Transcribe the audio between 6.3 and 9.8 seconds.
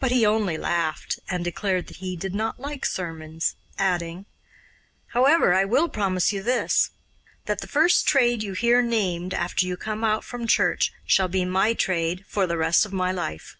you this, that the first trade you hear named after you